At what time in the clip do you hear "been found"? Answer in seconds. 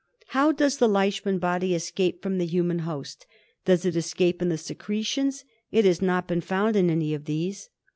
6.27-6.75